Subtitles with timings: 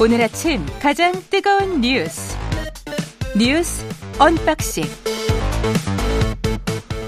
[0.00, 2.36] 오늘 아침 가장 뜨거운 뉴스
[3.38, 3.86] 뉴스
[4.18, 4.82] 언박싱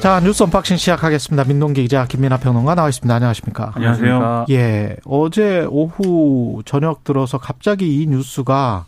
[0.01, 1.45] 자 뉴스 언박싱 시작하겠습니다.
[1.49, 3.13] 민동기 기자 김민아 평론가 나와 있습니다.
[3.13, 3.73] 안녕하십니까?
[3.75, 4.47] 안녕하세요.
[4.51, 8.87] 예, 어제 오후 저녁 들어서 갑자기 이 뉴스가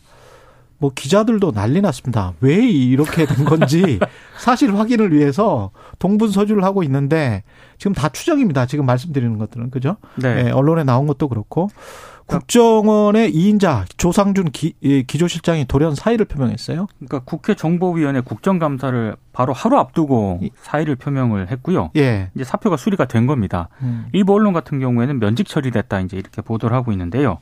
[0.78, 2.34] 뭐 기자들도 난리 났습니다.
[2.40, 3.98] 왜 이렇게 된 건지
[4.38, 7.42] 사실 확인을 위해서 동분서주를 하고 있는데
[7.78, 8.66] 지금 다 추정입니다.
[8.66, 9.96] 지금 말씀드리는 것들은 그죠?
[10.14, 10.44] 네.
[10.46, 11.68] 예, 언론에 나온 것도 그렇고
[12.28, 14.74] 국정원의 2인자 조상준 기,
[15.06, 16.86] 기조실장이 돌연 사의를 표명했어요.
[16.98, 21.90] 그러니까 국회 정보위원회 국정감사를 바로 하루 앞두고 사의를 표명을 했고요.
[21.96, 22.30] 예.
[22.34, 23.70] 이제 사표가 수리가 된 겁니다.
[23.80, 24.08] 음.
[24.12, 27.38] 일부 언론 같은 경우에는 면직 처리됐다 이제 이렇게 보도를 하고 있는데요.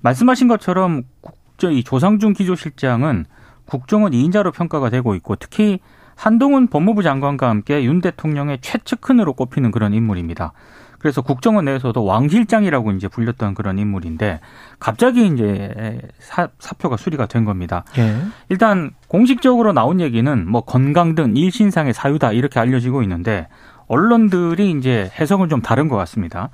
[0.00, 3.26] 말씀하신 것처럼 국저 이 조상준 기조실장은
[3.64, 5.80] 국정원 2인자로 평가가 되고 있고 특히
[6.14, 10.52] 한동훈 법무부 장관과 함께 윤 대통령의 최측근으로 꼽히는 그런 인물입니다.
[11.02, 14.38] 그래서 국정원 내에서도 왕실장이라고 이제 불렸던 그런 인물인데
[14.78, 17.84] 갑자기 이제 사, 사표가 수리가 된 겁니다.
[17.98, 18.16] 예.
[18.48, 23.48] 일단 공식적으로 나온 얘기는 뭐 건강 등 일신상의 사유다 이렇게 알려지고 있는데
[23.88, 26.50] 언론들이 이제 해석은 좀 다른 것 같습니다.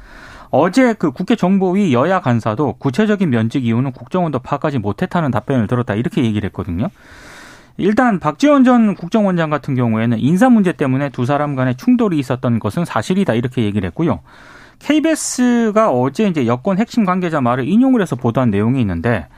[0.50, 6.24] 어제 그 국회 정보위 여야 간사도 구체적인 면직 이유는 국정원도 파악하지 못했다는 답변을 들었다 이렇게
[6.24, 6.88] 얘기를 했거든요.
[7.78, 12.84] 일단 박지원 전 국정원장 같은 경우에는 인사 문제 때문에 두 사람 간에 충돌이 있었던 것은
[12.84, 14.20] 사실이다 이렇게 얘기를 했고요.
[14.80, 19.28] KBS가 어제 이제 여권 핵심 관계자 말을 인용을 해서 보도한 내용이 있는데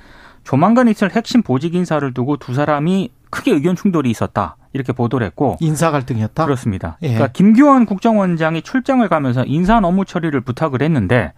[0.43, 4.57] 조만간 있을 핵심 보직 인사를 두고 두 사람이 크게 의견 충돌이 있었다.
[4.73, 6.45] 이렇게 보도를 했고 인사 갈등이었다.
[6.45, 6.97] 그렇습니다.
[7.03, 7.09] 예.
[7.09, 11.33] 그러니까 김규원 국정원장이 출장을 가면서 인사 업무 처리를 부탁을 했는데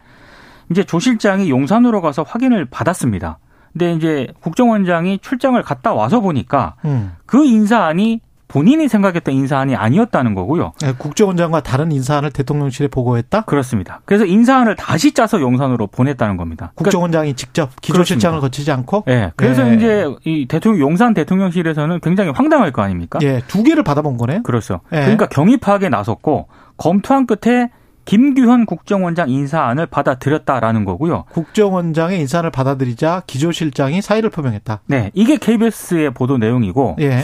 [0.71, 3.39] 이제 조 실장이 용산으로 가서 확인을 받았습니다.
[3.73, 7.13] 근데 이제 국정원장이 출장을 갔다 와서 보니까 음.
[7.27, 8.21] 그 인사안이
[8.53, 10.73] 본인이 생각했던 인사안이 아니었다는 거고요.
[10.85, 13.43] 예, 국정원장과 다른 인사안을 대통령실에 보고했다.
[13.43, 14.03] 그렇습니다.
[14.05, 16.73] 그래서 인사안을 다시 짜서 용산으로 보냈다는 겁니다.
[16.75, 18.39] 그러니까 국정원장이 직접 기조실장을.
[18.41, 19.05] 거치지 않고.
[19.09, 19.33] 예.
[19.37, 19.75] 그래서 예.
[19.75, 23.21] 이제 이 대통령 용산 대통령실에서는 굉장히 황당할 거 아닙니까?
[23.23, 24.43] 예, 두 개를 받아본 거네요.
[24.43, 24.81] 그렇죠.
[24.93, 25.01] 예.
[25.01, 27.71] 그러니까 경위 파악에 나섰고 검토한 끝에
[28.05, 31.25] 김규현 국정원장 인사안을 받아들였다라는 거고요.
[31.33, 34.81] 국정원장의 인사를 받아들이자 기조실장이 사의를 표명했다.
[34.87, 37.23] 네, 이게 KBS의 보도 내용이고 예,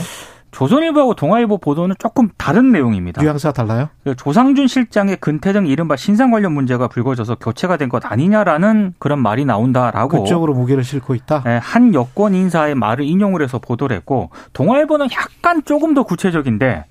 [0.51, 3.21] 조선일보하고 동아일보 보도는 조금 다른 내용입니다.
[3.21, 3.89] 뉘앙스가 달라요.
[4.03, 9.19] 그 조상준 실장의 근태 등 이른바 신상 관련 문제가 불거져서 교체가 된 것 아니냐라는 그런
[9.19, 11.43] 말이 나온다라고 그쪽으로 무게를 싣고 있다.
[11.45, 16.85] 예, 한 여권 인사의 말을 인용을 해서 보도를 했고 동아일보는 약간 조금 더 구체적인데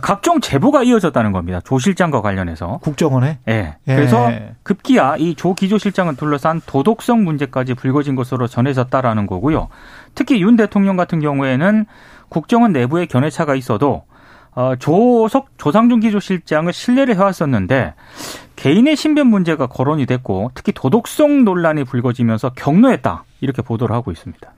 [0.00, 1.60] 각종 제보가 이어졌다는 겁니다.
[1.64, 2.78] 조 실장과 관련해서.
[2.82, 3.38] 국정원에.
[3.48, 3.76] 예.
[3.86, 3.94] 예.
[3.94, 4.30] 그래서
[4.62, 9.68] 급기야 이 조 기조 실장을 둘러싼 도덕성 문제까지 불거진 것으로 전해졌다라는 거고요.
[10.14, 11.84] 특히 윤 대통령 같은 경우에는
[12.28, 14.04] 국정원 내부에 견해차가 있어도
[14.54, 17.94] 어, 조석 조상준 기조 실장을 신뢰를 해왔었는데
[18.56, 24.52] 개인의 신변 문제가 거론이 됐고 특히 도덕성 논란이 불거지면서 경로했다 이렇게 보도를 하고 있습니다.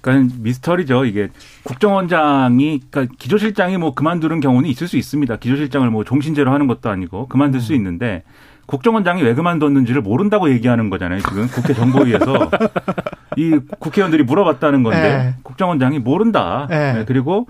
[0.00, 1.04] 그러니까 미스터리죠.
[1.04, 1.28] 이게
[1.64, 5.36] 국정원장이 그러니까 기조실장이 뭐 그만두는 경우는 있을 수 있습니다.
[5.36, 8.22] 기조실장을 뭐 종신제로 하는 것도 아니고 그만둘 수 있는데
[8.66, 11.20] 국정원장이 왜 그만뒀는지를 모른다고 얘기하는 거잖아요.
[11.20, 12.50] 지금 국회 정보위에서
[13.36, 15.34] 이 국회의원들이 물어봤다는 건데 예.
[15.42, 16.68] 국정원장이 모른다.
[16.70, 16.92] 예.
[16.92, 17.46] 네, 그리고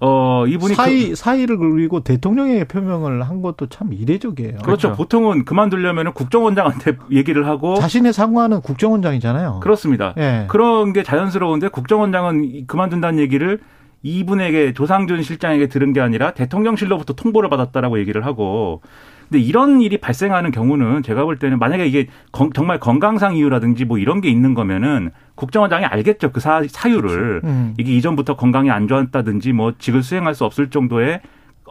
[0.00, 4.56] 어 이분이 사의 사의를 그리고 대통령에게 표명을 한 것도 참 이례적이에요.
[4.58, 4.92] 그, 그렇죠.
[4.92, 9.60] 보통은 그만두려면 국정원장한테 얘기를 하고 자신의 상관은 국정원장이잖아요.
[9.60, 10.14] 그렇습니다.
[10.16, 10.46] 예.
[10.48, 13.60] 그런 게 자연스러운데 국정원장은 그만둔다는 얘기를
[14.02, 18.80] 이분에게 조상준 실장에게 들은 게 아니라 대통령실로부터 통보를 받았다라고 얘기를 하고
[19.30, 23.96] 근데 이런 일이 발생하는 경우는 제가 볼 때는 만약에 이게 건- 정말 건강상 이유라든지 뭐
[23.96, 27.74] 이런 게 있는 거면은 국정원장이 알겠죠 그 사, 사유를 음.
[27.78, 31.20] 이게 이전부터 건강이 안 좋았다든지 뭐 직을 수행할 수 없을 정도의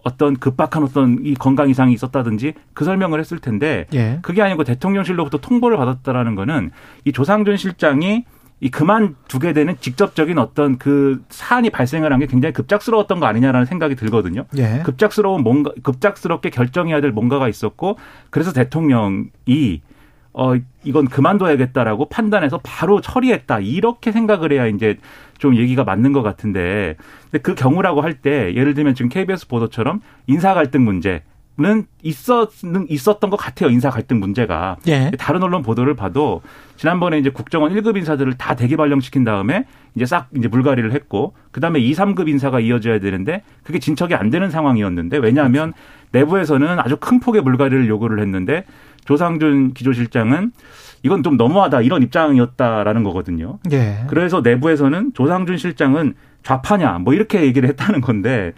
[0.06, 4.20] 어떤 급박한 어떤 이 건강 이상이 있었다든지 그 설명을 했을 텐데 예.
[4.22, 6.72] 그게 아니고 대통령실로부터 통보를 받았다라는 거는
[7.04, 8.24] 이 조상준 실장이
[8.62, 13.96] 이 그만두게 되는 직접적인 어떤 그 사안이 발생을 한 게 굉장히 급작스러웠던 거 아니냐라는 생각이
[13.96, 14.46] 들거든요.
[14.58, 14.82] 예.
[14.84, 17.98] 급작스러운 뭔가 급작스럽게 결정해야 될 뭔가가 있었고
[18.30, 19.82] 그래서 대통령이
[20.34, 20.54] 어
[20.84, 24.98] 이건 그만둬야겠다라고 판단해서 바로 처리했다 이렇게 생각을 해야 이제
[25.38, 26.96] 좀 얘기가 맞는 것 같은데
[27.32, 31.24] 근데 그 경우라고 할 때 예를 들면 지금 KBS 보도처럼 인사 갈등 문제
[31.60, 32.52] 는 있었
[32.88, 35.12] 있었던 것 같아요 인사 갈등 문제가 예.
[35.20, 36.42] 다른 언론 보도를 봐도
[36.78, 41.82] 지난번에 이제 국정원 1급 인사들을 다 대기 발령시킨 다음에 이제 싹 이제 물갈이를 했고 그다음에
[41.82, 45.74] 2, 3급 인사가 이어져야 되는데 그게 진척이 안 되는 상황이었는데 왜냐하면
[46.12, 48.64] 내부에서는 아주 큰 폭의 물갈이를 요구를 했는데
[49.04, 50.54] 조상준 기조실장은
[51.04, 53.60] 이건 좀 너무하다 이런 입장이었다라는 거거든요.
[53.72, 54.06] 예.
[54.08, 56.14] 그래서 내부에서는 조상준 실장은
[56.44, 58.54] 좌파냐 뭐 이렇게 얘기를 했다는 건데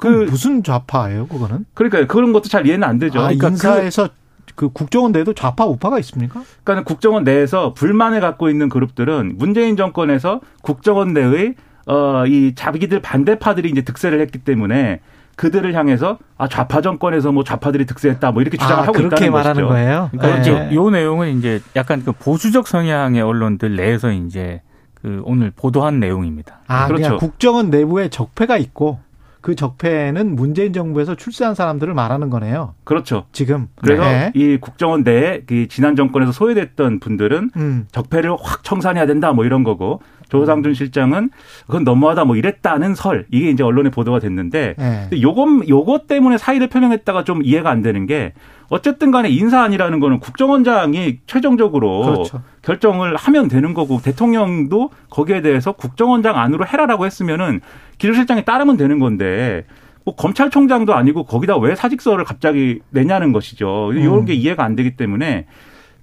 [0.00, 1.66] 그그 무슨 좌파예요, 그거는?
[1.74, 3.20] 그러니까 그런 것도 잘 이해는 안 되죠.
[3.20, 4.08] 아, 그러니까 그 인사에서
[4.54, 6.42] 그 국정원 내에도 좌파 우파가 있습니까?
[6.64, 11.54] 그러니까 국정원 내에서 불만을 갖고 있는 그룹들은 문재인 정권에서 국정원 내의
[11.86, 15.00] 어, 이 자기들 반대파들이 이제 득세를 했기 때문에
[15.36, 19.32] 그들을 향해서 아 좌파 정권에서 뭐 좌파들이 득세했다 뭐 이렇게 주장을 아, 하고 그렇게 있다는
[19.32, 19.68] 말하는 것이죠.
[19.68, 20.10] 거예요.
[20.12, 20.40] 그러니까 네.
[20.40, 24.60] 이제 요 내용은 이제 약간 그 보수적 성향의 언론들 내에서 이제
[25.00, 26.58] 그 오늘 보도한 내용입니다.
[26.66, 27.16] 아, 그렇죠.
[27.16, 28.98] 국정원 내부에 적폐가 있고
[29.40, 32.74] 그 적폐는 문재인 정부에서 출세한 사람들을 말하는 거네요.
[32.84, 33.26] 그렇죠.
[33.32, 33.68] 지금.
[33.76, 34.32] 그래서 네.
[34.34, 37.86] 이 국정원 내에 그 지난 정권에서 소외됐던 분들은 음.
[37.92, 40.00] 적폐를 확 청산해야 된다 뭐 이런 거고
[40.30, 41.30] 조상준 실장은
[41.66, 45.06] 그건 너무하다 뭐 이랬다는 설 이게 이제 언론에 보도가 됐는데 네.
[45.10, 48.32] 근데 요것 요것 때문에 사의를 표명했다가 좀 이해가 안 되는 게
[48.68, 52.42] 어쨌든 간에 인사안이라는 거는 국정원장이 최종적으로 그렇죠.
[52.62, 57.60] 결정을 하면 되는 거고 대통령도 거기에 대해서 국정원장 안으로 해라라고 했으면은
[57.98, 59.64] 기조실장이 따르면 되는 건데
[60.04, 63.92] 뭐 검찰총장도 아니고 거기다 왜 사직서를 갑자기 내냐는 것이죠.
[63.92, 64.24] 이런 음.
[64.24, 65.46] 게 이해가 안 되기 때문에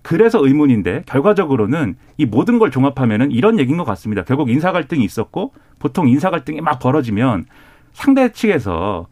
[0.07, 4.23] 그래서 의문인데 결과적으로는 이 모든 걸 종합하면은 이런 얘기인 것 같습니다.
[4.23, 7.45] 결국 인사 갈등이 있었고 보통 인사 갈등이 막 벌어지면
[7.91, 9.07] 상대 측에서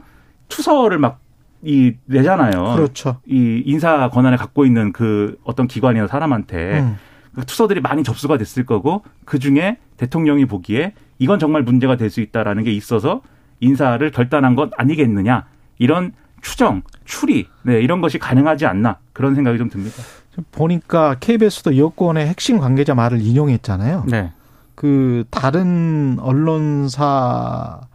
[0.47, 1.25] 투서를 막
[1.65, 2.75] 이 내잖아요.
[2.75, 3.17] 그렇죠.
[3.25, 6.97] 이 인사 권한을 갖고 있는 그 어떤 기관이나 사람한테 음.
[7.33, 12.21] 그 투서들이 많이 접수가 됐을 거고 그 중에 대통령이 보기에 이건 정말 문제가 될 수
[12.21, 13.21] 있다라는 게 있어서
[13.61, 15.45] 인사를 결단한 것 아니겠느냐
[15.79, 16.11] 이런
[16.45, 20.03] 추정, 추리, 네 이런 것이 가능하지 않나 그런 생각이 좀 듭니다.
[20.51, 24.05] 보니까 KBS도 여권의 핵심 관계자 말을 인용했잖아요.
[24.07, 24.31] 네.
[24.75, 27.87] 그 다른 언론사도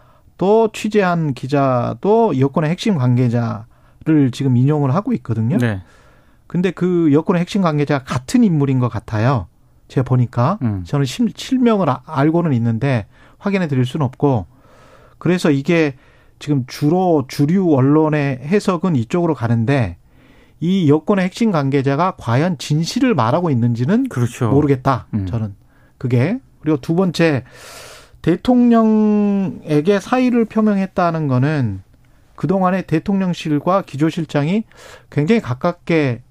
[0.73, 5.57] 취재한 기자도 여권의 핵심 관계자를 지금 인용을 하고 있거든요.
[5.59, 5.83] 네.
[6.49, 9.47] 근데 그 여권의 핵심 관계자가 같은 인물인 것 같아요.
[9.87, 10.83] 제가 보니까 음.
[10.85, 13.07] 저는 실- 실명을 아- 알고는 있는데
[13.39, 14.47] 확인해 드릴 수는 없고
[15.19, 15.95] 그래서 이게
[16.41, 19.99] 지금 주로 주류 언론의 해석은 이쪽으로 가는데
[20.59, 24.51] 이 여권의 핵심 관계자가 과연 진실을 말하고 있는지는 그렇죠.
[24.51, 25.07] 모르겠다.
[25.15, 25.27] 음.
[25.27, 25.55] 저는
[25.99, 27.45] 그게 그리고 두 번째
[28.23, 31.83] 대통령에게 사의를 표명했다는 거는
[32.37, 34.65] 그동안에 대통령실과 기조실장이
[35.11, 36.23] 굉장히 가깝게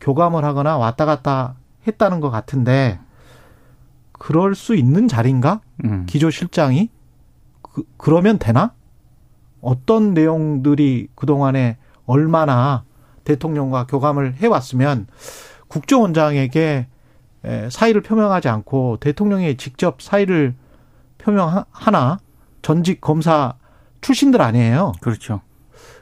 [0.00, 1.56] 교감을 하거나 왔다 갔다
[1.86, 2.98] 했다는 것 같은데
[4.12, 5.60] 그럴 수 있는 자리인가?
[5.84, 6.06] 음.
[6.06, 6.90] 기조실장이
[7.62, 8.72] 그, 그러면 되나?
[9.60, 11.76] 어떤 내용들이 그동안에
[12.06, 12.84] 얼마나
[13.24, 15.06] 대통령과 교감을 해왔으면
[15.68, 16.86] 국정원장에게
[17.44, 20.54] 에, 사의를 표명하지 않고 대통령이 직접 사의를
[21.18, 22.18] 표명하나
[22.62, 23.54] 전직 검사
[24.00, 24.92] 출신들 아니에요.
[25.00, 25.40] 그렇죠.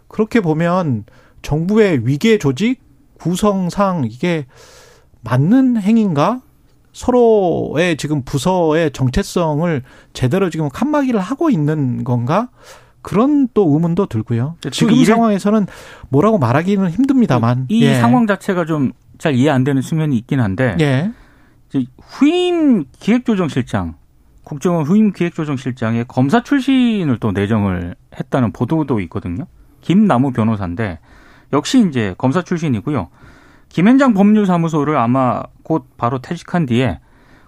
[0.08, 1.04] 그렇게 보면
[1.42, 2.80] 정부의 위계 조직
[3.18, 4.46] 구성상 이게
[5.22, 6.40] 맞는 행위인가?
[6.92, 9.82] 서로의 지금 부서의 정체성을
[10.14, 12.48] 제대로 지금 칸막이를 하고 있는 건가?
[13.06, 14.56] 그런 또 의문도 들고요.
[14.60, 15.66] 또 지금 이 상황에서는
[16.08, 17.66] 뭐라고 말하기는 힘듭니다만.
[17.68, 17.94] 이 예.
[17.94, 21.10] 상황 자체가 좀 잘 이해 안 되는 측면이 있긴 한데 예.
[21.68, 23.94] 이제 후임 기획조정실장,
[24.44, 29.46] 국정원 후임 기획조정실장의 검사 출신을 또 내정을 했다는 보도도 있거든요.
[29.80, 30.98] 김나무 변호사인데
[31.52, 33.08] 역시 이제 검사 출신이고요.
[33.68, 37.00] 김현장 법률사무소를 아마 곧 바로 퇴직한 뒤에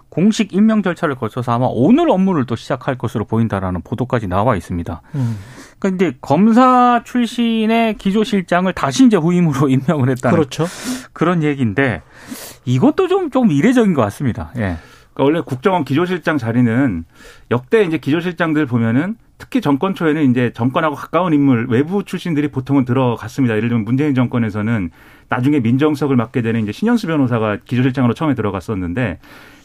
[0.09, 5.01] 공식 임명 절차를 거쳐서 아마 오늘 업무를 또 시작할 것으로 보인다라는 보도까지 나와 있습니다.
[5.15, 5.37] 음.
[5.77, 10.65] 그러니까 이제 검사 출신의 기조실장을 다시 이제 후임으로 임명을 했다는 그렇죠.
[11.13, 12.01] 그런 얘기인데
[12.65, 14.51] 이것도 좀, 좀 이례적인 것 같습니다.
[14.57, 14.77] 예.
[15.13, 17.05] 그러니까 원래 국정원 기조실장 자리는
[17.51, 23.55] 역대 이제 기조실장들 보면은 특히 정권 초에는 이제 정권하고 가까운 인물 외부 출신들이 보통은 들어갔습니다.
[23.55, 24.91] 예를 들면 문재인 정권에서는
[25.29, 29.19] 나중에 민정석을 맡게 되는 이제 신현수 변호사가 기조실장으로 처음에 들어갔었는데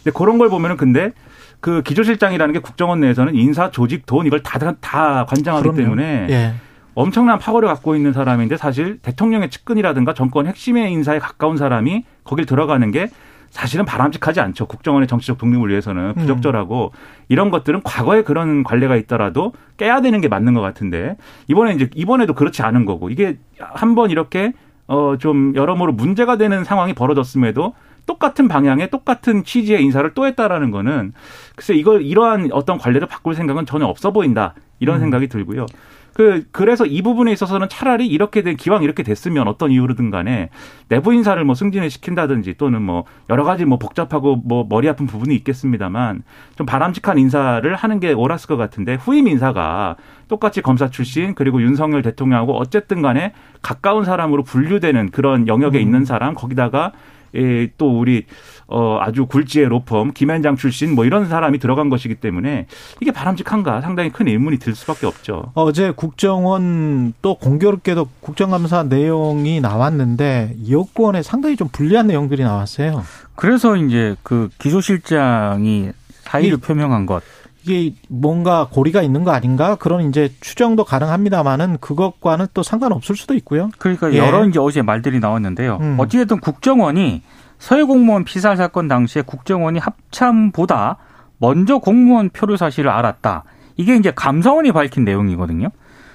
[0.04, 1.12] 근데 그런 걸 보면은 근데
[1.60, 5.76] 그 기조실장이라는 게 국정원 내에서는 인사 조직 돈 이걸 다다 관장하기 그럼요.
[5.76, 6.52] 때문에 예.
[6.94, 12.88] 엄청난 파워를 갖고 있는 사람인데 사실 대통령의 측근이라든가 정권 핵심의 인사에 가까운 사람이 거길 들어가는
[12.92, 13.08] 게
[13.50, 14.66] 사실은 바람직하지 않죠.
[14.66, 16.92] 국정원의 정치적 독립을 위해서는 부적절하고
[17.28, 21.16] 이런 것들은 과거에 그런 관례가 있더라도 깨야 되는 게 맞는 것 같은데
[21.48, 24.52] 이번에 이제 이번에도 그렇지 않은 거고 이게 한 번 이렇게
[24.86, 27.74] 어 좀 여러모로 문제가 되는 상황이 벌어졌음에도
[28.06, 31.12] 똑같은 방향의 똑같은 취지의 인사를 또 했다라는 거는
[31.56, 34.54] 글쎄 이걸 이러한 어떤 관례를 바꿀 생각은 전혀 없어 보인다.
[34.80, 35.66] 이런 생각이 들고요.
[36.14, 40.48] 그 그래서 이 부분에 있어서는 차라리 이렇게 된 기왕 이렇게 됐으면 어떤 이유로든 간에
[40.88, 45.34] 내부 인사를 뭐 승진을 시킨다든지 또는 뭐 여러 가지 뭐 복잡하고 뭐 머리 아픈 부분이
[45.34, 46.22] 있겠습니다만
[46.56, 49.96] 좀 바람직한 인사를 하는 게 옳았을 것 같은데 후임 인사가
[50.28, 56.34] 똑같이 검사 출신 그리고 윤석열 대통령하고 어쨌든 간에 가까운 사람으로 분류되는 그런 영역에 있는 사람
[56.34, 56.92] 거기다가
[57.36, 58.24] 예, 또 우리
[58.66, 62.66] 어 아주 굴지의 로펌 김현장 출신 뭐 이런 사람이 들어간 것이기 때문에
[63.00, 65.52] 이게 바람직한가 상당히 큰 의문이 들 수밖에 없죠.
[65.54, 73.02] 어제 국정원 또 공교롭게도 국정감사 내용이 나왔는데 여권에 상당히 좀 불리한 내용들이 나왔어요.
[73.36, 75.90] 그래서 이제 그 기조실장이
[76.22, 77.22] 사의를 표명한 것.
[77.64, 83.70] 이게 뭔가 고리가 있는 거 아닌가 그런 이제 추정도 가능합니다만은 그것과는 또 상관없을 수도 있고요.
[83.78, 84.18] 그러니까 예.
[84.18, 85.78] 여러 이제 어제 말들이 나왔는데요.
[85.80, 85.96] 음.
[85.98, 87.22] 어찌됐든 국정원이
[87.58, 90.98] 서해 공무원 피살 사건 당시에 국정원이 합참보다
[91.38, 93.44] 먼저 공무원 표류 사실을 알았다.
[93.76, 95.68] 이게 이제 감사원이 밝힌 내용이거든요.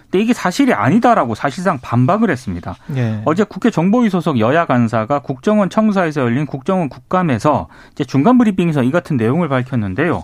[0.03, 2.75] 근데 이게 사실이 아니다라고 사실상 반박을 했습니다.
[2.96, 3.22] 예.
[3.25, 8.91] 어제 국회 정보위 소속 여야 간사가 국정원 청사에서 열린 국정원 국감에서 이제 중간 브리핑에서 이
[8.91, 10.24] 같은 내용을 밝혔는데요.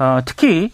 [0.00, 0.72] 어, 특히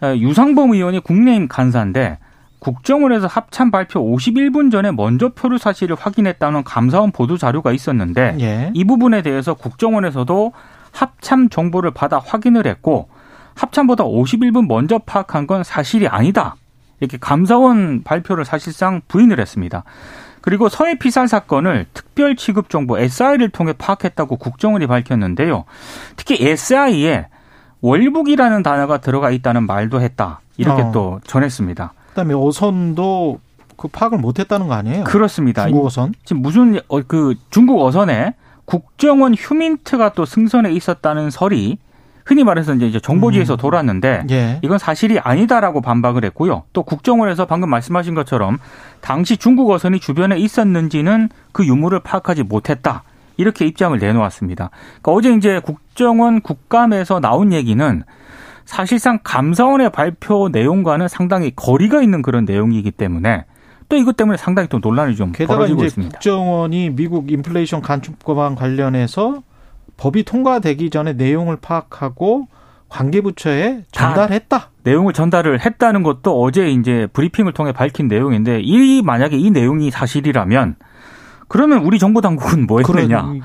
[0.00, 2.18] 어, 유상범 의원이 국내임 간사인데
[2.60, 8.70] 국정원에서 합참 발표 51분 전에 먼저 표류 사실을 확인했다는 감사원 보도 자료가 있었는데 예.
[8.74, 10.52] 이 부분에 대해서 국정원에서도
[10.92, 13.08] 합참 정보를 받아 확인을 했고
[13.54, 16.56] 합참보다 51분 먼저 파악한 건 사실이 아니다.
[17.00, 19.84] 이렇게 감사원 발표를 사실상 부인을 했습니다.
[20.40, 25.64] 그리고 서해 피살 사건을 특별 취급 정보 SI를 통해 파악했다고 국정원이 밝혔는데요.
[26.16, 27.26] 특히 SI에
[27.80, 30.40] 월북이라는 단어가 들어가 있다는 말도 했다.
[30.56, 30.92] 이렇게 어.
[30.92, 31.92] 또 전했습니다.
[32.10, 33.40] 그다음에 어선도
[33.76, 35.04] 그 파악을 못했다는 거 아니에요?
[35.04, 35.66] 그렇습니다.
[35.66, 36.12] 중국 어선.
[36.24, 41.78] 지금 무슨 어, 그 중국 어선에 국정원 휴민트가 또 승선에 있었다는 설이
[42.26, 44.60] 흔히 말해서 이제 정보지에서 돌았는데 예.
[44.62, 46.64] 이건 사실이 아니다라고 반박을 했고요.
[46.74, 48.58] 또 국정원에서 방금 말씀하신 것처럼
[49.00, 53.02] 당시 중국 어선이 주변에 있었는지는 그 유무를 파악하지 못했다.
[53.38, 54.70] 이렇게 입장을 내놓았습니다.
[55.00, 58.02] 그러니까 어제 이제 국정원 국감에서 나온 얘기는
[58.66, 63.46] 사실상 감사원의 발표 내용과는 상당히 거리가 있는 그런 내용이기 때문에
[63.88, 66.12] 또 이것 때문에 상당히 또 논란이 좀 게다가 벌어지고 이제 있습니다.
[66.18, 69.42] 국정원이 미국 인플레이션 간축법안 관련해서
[69.96, 72.48] 법이 통과되기 전에 내용을 파악하고
[72.90, 74.70] 관계부처에 전달했다.
[74.82, 80.76] 내용을 전달을 했다는 것도 어제 이제 브리핑을 통해 밝힌 내용인데 이 만약에 이 내용이 사실이라면
[81.48, 83.40] 그러면 우리 정보 당국은 뭐 했느냐 그런-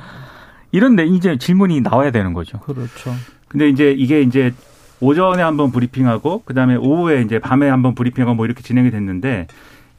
[0.71, 2.59] 이런 내 이제 질문이 나와야 되는 거죠.
[2.59, 3.13] 그렇죠.
[3.47, 4.53] 근데 이제 이게 이제
[4.99, 9.47] 오전에 한번 브리핑하고 그다음에 오후에 이제 밤에 한번 브리핑하고 뭐 이렇게 진행이 됐는데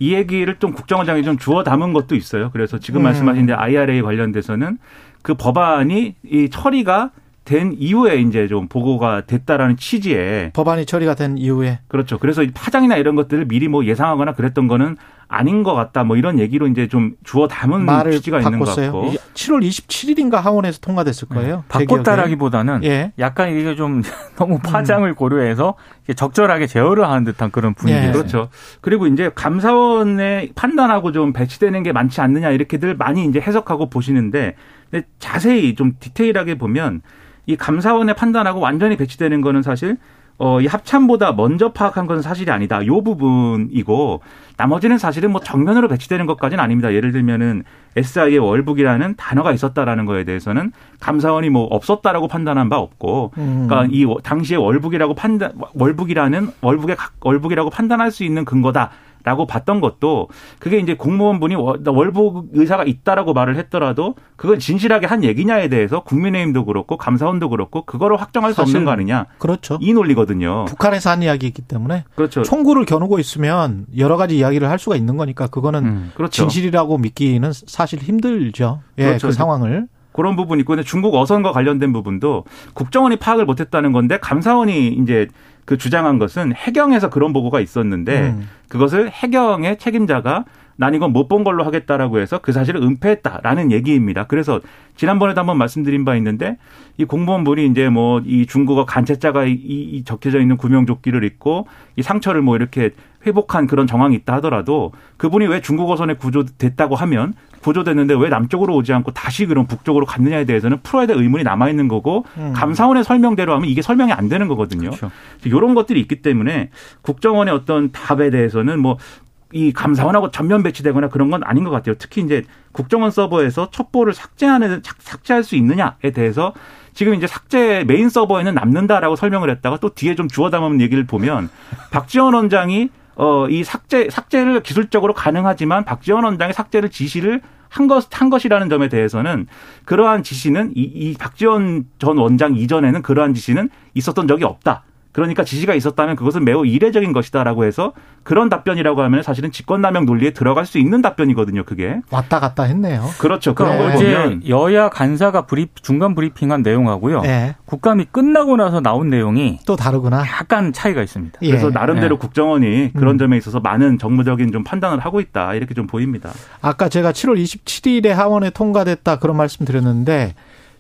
[0.01, 2.51] 이 얘기를 좀 국정원장이 좀 주워 담은 것도 있어요.
[2.53, 3.05] 그래서 지금 음.
[3.05, 4.79] 말씀하신 데 IRA 관련돼서는
[5.23, 7.11] 그 법안이 이 처리가
[7.45, 12.19] 된 이후에 이제 좀 보고가 됐다라는 취지에 법안이 처리가 된 이후에 그렇죠.
[12.19, 14.97] 그래서 이 파장이나 이런 것들을 미리 뭐 예상하거나 그랬던 거는
[15.35, 16.05] 아닌 것 같다.
[16.05, 18.93] 뭐 이런 얘기로 이제 좀 주워 담은 말을 취지가 있는 것 바꿨어요.
[18.93, 19.12] 같고.
[19.35, 21.64] 7월 27일인가 하원에서 통과됐을 거예요.
[21.73, 21.87] 제 기억에.
[21.87, 23.12] 바꿨다라기보다는 예.
[23.19, 24.03] 약간 이게 좀
[24.37, 25.75] 너무 파장을 고려해서
[26.05, 28.09] 이게 적절하게 제어를 하는 듯한 그런 분위기예요.
[28.09, 28.12] 예.
[28.12, 28.49] 그렇죠.
[28.81, 34.55] 그리고 이제 감사원의 판단하고 좀 배치되는 게 많지 않느냐 이렇게들 많이 이제 해석하고 보시는데
[34.91, 37.03] 근데 자세히 좀 디테일하게 보면
[37.47, 39.97] 이 감사원의 판단하고 완전히 배치되는 거는 사실
[40.38, 42.85] 어, 이 합참보다 먼저 파악한 것은 사실이 아니다.
[42.87, 44.21] 요 부분이고
[44.57, 46.93] 나머지는 사실은 뭐 정면으로 배치되는 것까지는 아닙니다.
[46.93, 47.62] 예를 들면은
[47.97, 53.67] SI의 월북이라는 단어가 있었다라는 거에 대해서는 감사원이 뭐 없었다라고 판단한 바 없고 음.
[53.69, 58.91] 그러니까 이 당시에 월북이라고 판단 월북이라는 월북의 각- 월북이라고 판단할 수 있는 근거다.
[59.25, 60.28] 라고 봤던 것도
[60.59, 66.66] 그게 이제 공무원분이 월- 월북 의사가 있다라고 말을 했더라도 그건 진실하게 한 얘기냐에 대해서 국민의힘도
[66.66, 69.78] 그렇고 감사원도 그렇고 그거를 확정할 수 없는 거 아니냐 그렇죠.
[69.81, 70.66] 이 논리거든요.
[70.66, 72.43] 북한에서 한 이야기이기 때문에 그렇죠.
[72.43, 76.12] 총구를 겨누고 있으면 여러 가지 이야기를 할 수가 있는 거니까 그거는 음.
[76.14, 76.43] 그렇죠.
[76.43, 78.81] 진실이라고 믿기는 사실 힘들죠.
[78.99, 79.28] 예, 그렇죠.
[79.28, 79.87] 그 상황을.
[80.12, 85.26] 그런 부분이 있고 근데 중국 어선과 관련된 부분도 국정원이 파악을 못했다는 건데 감사원이 이제
[85.64, 88.49] 그 주장한 것은 해경에서 그런 보고가 있었는데 음.
[88.75, 90.45] 그것을 해경의 책임자가
[90.76, 94.25] 난 이건 못 본 걸로 하겠다라고 해서 그 사실을 은폐했다라는 얘기입니다.
[94.25, 94.61] 그래서
[94.97, 96.59] 지난번에도 한번 말씀드린 바 있는데
[96.99, 102.43] 이 공무원분이 이제 뭐 이 중국어 간체자가 이, 이 적혀져 있는 구명조끼를 입고 이 상처를
[102.43, 102.90] 뭐 이렇게
[103.25, 109.12] 회복한 그런 정황이 있다 하더라도 그분이 왜 중국어선에 구조됐다고 하면 구조됐는데 왜 남쪽으로 오지 않고
[109.12, 112.52] 다시 그런 북쪽으로 갔느냐에 대해서는 풀어야 될 의문이 남아 있는 거고 음.
[112.54, 114.90] 감사원의 설명대로 하면 이게 설명이 안 되는 거거든요.
[114.90, 115.11] 그렇죠.
[115.44, 116.68] 이런 것들이 있기 때문에
[117.02, 121.94] 국정원의 어떤 답에 대해서는 뭐이 감사원하고 전면 배치되거나 그런 건 아닌 것 같아요.
[121.99, 126.52] 특히 이제 국정원 서버에서 첩보를 삭제하는 삭- 삭제할 수 있느냐에 대해서
[126.92, 131.49] 지금 이제 삭제 메인 서버에는 남는다라고 설명을 했다가 또 뒤에 좀 주워 담은 얘기를 보면
[131.90, 138.30] 박지원 원장이 어 이 삭제 삭제를 기술적으로 가능하지만 박지원 원장이 삭제를 지시를 한 것, 한
[138.30, 139.47] 것이라는 점에 대해서는
[139.85, 144.85] 그러한 지시는 이, 이 박지원 전 원장 이전에는 그러한 지시는 있었던 적이 없다.
[145.14, 147.92] 그러니까 지시가 있었다면 그것은 매우 이례적인 것이다라고 해서
[148.25, 151.62] 그런 답변이라고 하면 사실은 직권남용 논리에 들어갈 수 있는 답변이거든요.
[151.62, 153.09] 그게 왔다 갔다 했네요.
[153.18, 153.54] 그렇죠.
[153.54, 157.21] 그런 그러니까 걸 어제 보면 여야 간사가 브리 중간 브리핑한 내용하고요.
[157.21, 157.54] 네.
[157.64, 160.18] 국감이 끝나고 나서 나온 내용이 또 다르구나.
[160.26, 161.38] 약간 차이가 있습니다.
[161.42, 161.49] 예.
[161.49, 162.21] 그래서 나름대로 네.
[162.21, 163.18] 국정원이 그런 음.
[163.18, 166.30] 점에 있어서 많은 정무적인 좀 판단을 하고 있다 이렇게 좀 보입니다.
[166.61, 170.35] 아까 제가 7월 27일에 하원에 통과됐다 그런 말씀 드렸는데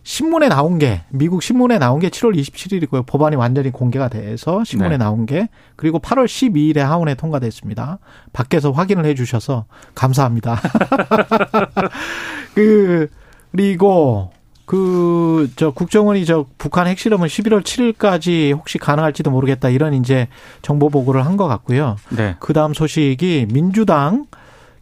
[0.04, 3.06] 신문에 나온 게 미국 신문에 나온 게 7월 27일이고요.
[3.06, 4.96] 법안이 완전히 공개가 돼서 신문에 네.
[4.98, 7.98] 나온 게 그리고 8월 12일에 하원에 통과됐습니다.
[8.34, 10.60] 밖에서 확인을 해 주셔서 감사합니다.
[12.54, 13.08] 그
[13.50, 14.30] 그리고
[14.66, 20.28] 그 저 국정원이 저 북한 핵실험은 11월 7일까지 혹시 가능할지도 모르겠다 이런 이제
[20.62, 21.96] 정보 보고를 한 것 같고요.
[22.10, 22.36] 네.
[22.40, 24.26] 그 다음 소식이 민주당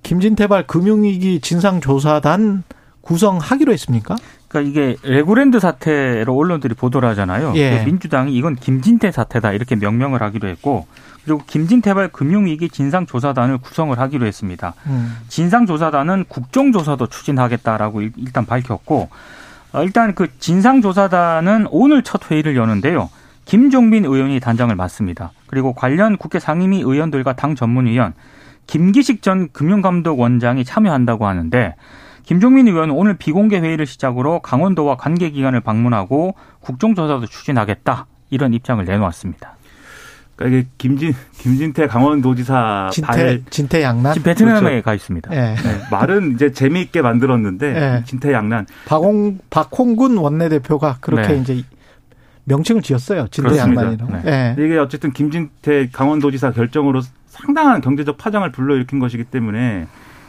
[0.02, 2.62] 김진태발 금융위기 진상조사단
[3.00, 4.16] 구성하기로 했습니까?
[4.52, 7.54] 그러니까 이게 레고랜드 사태로 언론들이 보도를 하잖아요.
[7.56, 7.78] 예.
[7.78, 10.86] 그 민주당이 이건 김진태 사태다 이렇게 명명을 하기로 했고
[11.24, 14.74] 그리고 김진태발 금융위기 진상조사단을 구성을 하기로 했습니다.
[14.86, 15.16] 음.
[15.28, 19.08] 진상조사단은 국정조사도 추진하겠다라고 일- 일단 밝혔고
[19.72, 23.08] 어, 일단 그 진상조사단은 오늘 첫 회의를 여는데요.
[23.46, 25.32] 김종민 의원이 단장을 맡습니다.
[25.46, 28.12] 그리고 관련 국회 상임위 의원들과 당 전문위원
[28.66, 31.74] 김기식 전 금융감독원장이 참여한다고 하는데
[32.24, 39.56] 김종민 의원은 오늘 비공개 회의를 시작으로 강원도와 관계 기관을 방문하고 국정조사도 추진하겠다 이런 입장을 내놓았습니다.
[40.36, 44.14] 그러니까 이게 김진 김진태 강원도지사 진태 발 진태 양난.
[44.14, 44.84] 지금 베트남에 그렇죠.
[44.84, 45.34] 가 있습니다.
[45.34, 45.54] 예.
[45.54, 48.02] 네, 말은 이제 재미있게 만들었는데 네.
[48.06, 51.36] 진태 양난 박홍 박홍근 원내대표가 그렇게 네.
[51.40, 51.62] 이제
[52.44, 53.28] 명칭을 지었어요.
[53.30, 53.82] 진태 그렇습니다.
[53.82, 54.12] 양난이라고.
[54.24, 54.54] 네.
[54.58, 54.64] 예.
[54.64, 59.86] 이게 어쨌든 김진태 강원도지사 결정으로 상당한 경제적 파장을 불러일으킨 것이기 때문에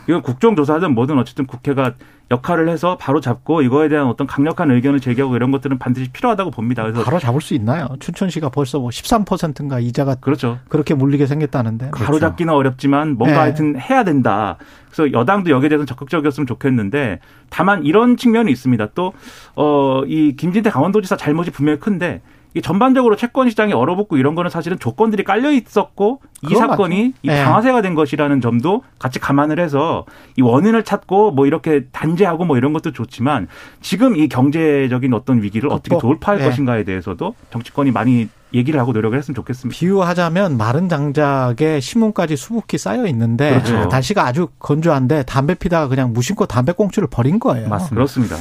[0.08, 1.94] 이건 국정조사든 뭐든 어쨌든 국회가
[2.32, 6.82] 역할을 해서 바로 잡고 이거에 대한 어떤 강력한 의견을 제기하고 이런 것들은 반드시 필요하다고 봅니다.
[6.84, 7.90] 그래서 바로 잡을 수 있나요?
[8.00, 10.58] 춘천시가 벌써 뭐 13%인가 이자가 그렇죠.
[10.70, 11.92] 그렇게 물리게 생겼다는데.
[11.92, 13.40] 바로 잡기는 어렵지만 뭔가 네.
[13.42, 14.58] 하여튼 해야 된다.
[14.90, 17.20] 그래서 여당도 여기에 대해서 적극적이었으면 좋겠는데
[17.50, 18.88] 다만 이런 측면이 있습니다.
[18.96, 19.14] 또
[19.56, 24.78] 어 이 김진태 강원도지사 잘못이 분명히 큰데 이 전반적으로 채권 시장이 얼어붙고 이런 거는 사실은
[24.80, 27.14] 조건들이 깔려 있었고 이 사건이.
[27.24, 27.44] 이 네.
[27.44, 30.06] 방아쇠가 된 것이라는 점도 같이 감안을 해서
[30.38, 33.48] 이 원인을 찾고 뭐 이렇게 단죄하고 뭐 이런 것도 좋지만
[33.82, 35.98] 지금 이 경제적인 어떤 위기를 어떻게.
[35.98, 36.46] 돌파할 네.
[36.46, 39.78] 것인가에 대해서도 정치권이 많이 얘기를 하고 노력을 했으면 좋겠습니다.
[39.78, 43.86] 비유하자면 마른 장작에 신문까지 수북히 쌓여 있는데 그렇죠.
[43.86, 47.68] 날씨가 아주 건조한데 담배 피다가 그냥 무심코 담배꽁초를 버린 거예요.
[47.68, 47.96] 맞습니다.
[47.96, 48.38] 그렇습니다.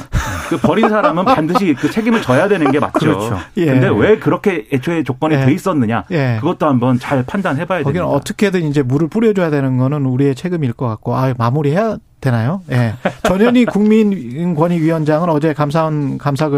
[0.49, 2.99] 그 버린 사람은 반드시 그 책임을 져야 되는 게 맞죠.
[2.99, 3.39] 그렇죠.
[3.57, 3.65] 예.
[3.65, 5.45] 근데 왜 그렇게 애초에 조건이 예.
[5.45, 6.03] 돼 있었느냐?
[6.11, 6.37] 예.
[6.39, 8.15] 그것도 한번 잘 판단해 봐야 거기는 됩니다.
[8.15, 12.61] 어떻게든 이제 물을 뿌려 줘야 되는 거는 우리의 책임일 것 같고, 아 마무리해야 되나요?
[12.71, 12.93] 예.
[13.23, 16.49] 전현희 국민권익위원장은 어제 감사원 감사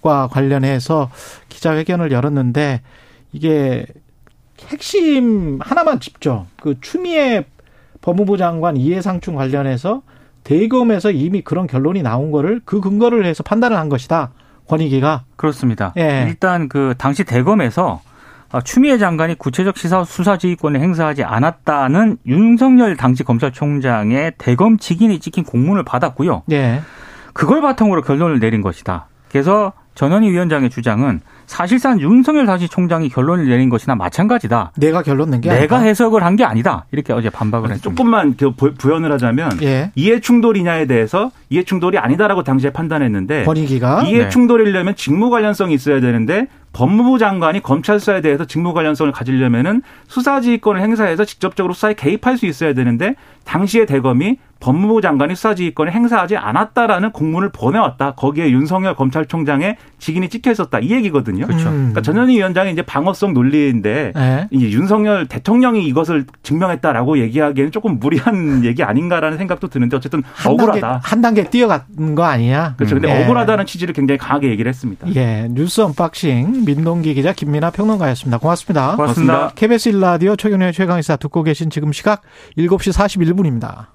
[0.00, 1.10] 과 관련해서
[1.48, 2.82] 기자회견을 열었는데
[3.32, 3.84] 이게
[4.68, 6.46] 핵심 하나만 짚죠.
[6.60, 7.44] 그 추미애
[8.00, 10.02] 법무부 장관 이해상충 관련해서
[10.44, 14.30] 대검에서 이미 그런 결론이 나온 거를 그 근거를 해서 판단을 한 것이다.
[14.68, 15.24] 권익위가.
[15.36, 15.92] 그렇습니다.
[15.98, 16.26] 예.
[16.28, 18.00] 일단 그 당시 대검에서
[18.50, 25.44] 어, 추미애 장관이 구체적 시사 수사 지휘권을 행사하지 않았다는 윤석열 당시 검찰총장의 대검 직인이 찍힌
[25.44, 26.44] 공문을 받았고요.
[26.52, 26.80] 예.
[27.34, 29.08] 그걸 바탕으로 결론을 내린 것이다.
[29.30, 34.70] 그래서 전현희 위원장의 주장은 사실상 윤석열 당시 총장이 결론을 내린 것이나 마찬가지다.
[34.76, 35.88] 내가 결론 낸 게 내가 아니다.
[35.88, 36.84] 해석을 한 게 아니다.
[36.92, 37.90] 이렇게 어제 반박을 했습니다.
[38.00, 39.90] 조금만 그 부- 부연을 하자면 예.
[39.96, 44.28] 이해 충돌이냐에 대해서 이해 충돌이 아니다라고 당시에 판단했는데 권익위가 이해 네.
[44.28, 51.24] 충돌이려면 직무 관련성이 있어야 되는데 법무부 장관이 검찰 수사에 대해서 직무 관련성을 가지려면은 수사지휘권을 행사해서
[51.24, 58.14] 직접적으로 수사에 개입할 수 있어야 되는데 당시의 대검이 법무부 장관이 수사지휘권을 행사하지 않았다라는 공문을 보내왔다.
[58.14, 60.78] 거기에 윤석열 검찰총장의 직인이 찍혀 있었다.
[60.80, 61.46] 이 얘기거든요.
[61.46, 61.68] 그렇죠.
[61.68, 61.90] 음.
[61.92, 64.48] 그러니까 전현희 위원장의 이제 방어성 논리인데 예.
[64.50, 70.80] 이제 윤석열 대통령이 이것을 증명했다라고 얘기하기에는 조금 무리한 얘기 아닌가라는 생각도 드는데 어쨌든 한 억울하다.
[70.80, 72.74] 단계, 한 단계 뛰어간 거 아니야?
[72.76, 72.96] 그렇죠.
[72.96, 73.24] 근데 예.
[73.24, 75.06] 억울하다는 취지를 굉장히 강하게 얘기를 했습니다.
[75.14, 78.38] 예, 뉴스 언박싱 민동기 기자 김민아 평론가였습니다.
[78.38, 78.96] 고맙습니다.
[78.96, 79.34] 고맙습니다.
[79.34, 79.52] 고맙습니다.
[79.54, 82.22] KBS 1라디오 최경영의 최강시사 듣고 계신 지금 시각
[82.56, 83.86] 7시 41분입니다.